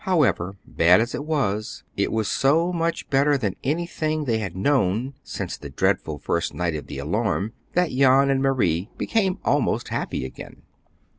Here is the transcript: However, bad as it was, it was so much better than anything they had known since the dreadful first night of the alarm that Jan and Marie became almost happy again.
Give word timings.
However, 0.05 0.57
bad 0.65 0.99
as 0.99 1.13
it 1.13 1.25
was, 1.25 1.83
it 1.95 2.11
was 2.11 2.27
so 2.27 2.73
much 2.73 3.07
better 3.11 3.37
than 3.37 3.55
anything 3.63 4.25
they 4.25 4.39
had 4.39 4.55
known 4.55 5.13
since 5.21 5.57
the 5.57 5.69
dreadful 5.69 6.17
first 6.17 6.55
night 6.55 6.73
of 6.75 6.87
the 6.87 6.97
alarm 6.97 7.53
that 7.75 7.91
Jan 7.91 8.31
and 8.31 8.41
Marie 8.41 8.89
became 8.97 9.37
almost 9.45 9.89
happy 9.89 10.25
again. 10.25 10.63